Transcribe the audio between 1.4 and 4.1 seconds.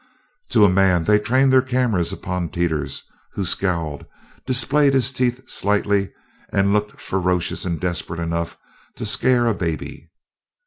their cameras upon Teeters, who scowled,